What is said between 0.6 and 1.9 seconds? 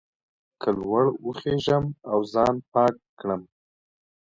که لوړ وخېژم